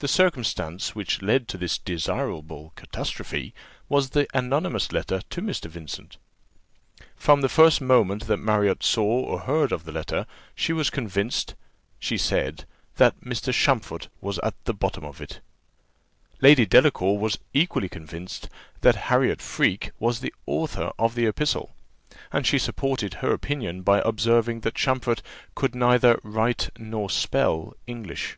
The 0.00 0.08
circumstance 0.08 0.94
which 0.94 1.22
led 1.22 1.48
to 1.48 1.56
this 1.56 1.78
desirable 1.78 2.74
catastrophe 2.76 3.54
was 3.88 4.10
the 4.10 4.28
anonymous 4.36 4.92
letter 4.92 5.22
to 5.30 5.40
Mr. 5.40 5.70
Vincent. 5.70 6.18
From 7.16 7.40
the 7.40 7.48
first 7.48 7.80
moment 7.80 8.26
that 8.26 8.36
Marriott 8.36 8.84
saw 8.84 9.02
or 9.02 9.40
heard 9.40 9.72
of 9.72 9.84
the 9.84 9.92
letter, 9.92 10.26
she 10.54 10.74
was 10.74 10.90
convinced, 10.90 11.54
she 11.98 12.18
said, 12.18 12.66
that 12.96 13.18
"Mr. 13.22 13.50
Champfort 13.50 14.08
was 14.20 14.38
at 14.40 14.62
the 14.66 14.74
bottom 14.74 15.06
of 15.06 15.22
it." 15.22 15.40
Lady 16.42 16.66
Delacour 16.66 17.16
was 17.18 17.38
equally 17.54 17.88
convinced 17.88 18.50
that 18.82 19.08
Harriot 19.08 19.40
Freke 19.40 19.90
was 19.98 20.20
the 20.20 20.34
author 20.44 20.92
of 20.98 21.14
the 21.14 21.24
epistle; 21.26 21.74
and 22.30 22.46
she 22.46 22.58
supported 22.58 23.14
her 23.14 23.32
opinion 23.32 23.80
by 23.80 24.02
observing, 24.04 24.60
that 24.60 24.74
Champfort 24.76 25.22
could 25.54 25.74
neither 25.74 26.20
write 26.22 26.68
nor 26.78 27.08
spell 27.08 27.72
English. 27.86 28.36